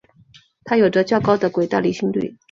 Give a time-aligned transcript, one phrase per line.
[0.63, 2.35] 它有着较高的轨道离心率。